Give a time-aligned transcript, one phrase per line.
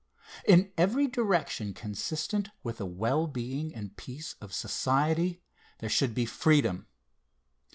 [0.47, 5.43] In every direction consistent with the well being and peace of society,
[5.77, 6.87] there should be freedom.